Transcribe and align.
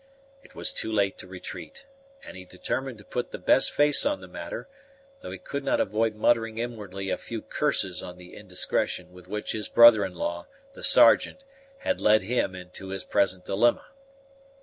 It 0.41 0.55
was 0.55 0.73
too 0.73 0.91
late 0.91 1.19
to 1.19 1.27
retreat; 1.27 1.85
and 2.23 2.35
he 2.35 2.43
determined 2.43 2.97
to 2.97 3.03
put 3.05 3.29
the 3.29 3.37
best 3.37 3.69
face 3.71 4.03
on 4.03 4.19
the 4.19 4.27
matter, 4.27 4.67
though 5.19 5.29
he 5.29 5.37
could 5.37 5.63
not 5.63 5.79
avoid 5.79 6.15
muttering 6.15 6.57
inwardly 6.57 7.11
a 7.11 7.19
few 7.19 7.39
curses 7.39 8.01
on 8.01 8.17
the 8.17 8.33
indiscretion 8.35 9.13
with 9.13 9.27
which 9.27 9.51
his 9.51 9.69
brother 9.69 10.03
in 10.03 10.15
law, 10.15 10.47
the 10.73 10.83
Sergeant, 10.83 11.43
had 11.81 12.01
led 12.01 12.23
him 12.23 12.55
into 12.55 12.87
his 12.87 13.03
present 13.03 13.45
dilemma. 13.45 13.85